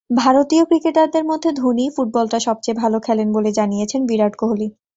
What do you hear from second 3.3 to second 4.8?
বলে জানিয়েছেন বিরাট কোহলি।